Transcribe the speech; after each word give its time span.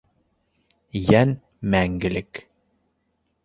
Йән- 1.01 1.35
мәңгелек. 1.77 2.45